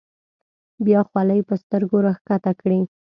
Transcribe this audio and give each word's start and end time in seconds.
بیا 0.85 0.99
خولۍ 1.09 1.41
په 1.47 1.55
سترګو 1.63 1.97
راښکته 2.05 2.51
کړي. 2.61 2.79